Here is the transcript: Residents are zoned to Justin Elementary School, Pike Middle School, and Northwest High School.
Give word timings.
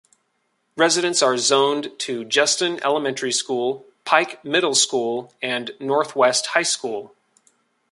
Residents 0.75 1.21
are 1.21 1.37
zoned 1.37 1.91
to 1.99 2.25
Justin 2.25 2.83
Elementary 2.83 3.31
School, 3.31 3.85
Pike 4.03 4.43
Middle 4.43 4.73
School, 4.73 5.31
and 5.43 5.69
Northwest 5.79 6.47
High 6.47 6.63
School. 6.63 7.13